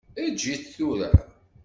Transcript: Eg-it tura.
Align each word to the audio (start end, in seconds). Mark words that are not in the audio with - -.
Eg-it 0.25 0.63
tura. 0.73 1.11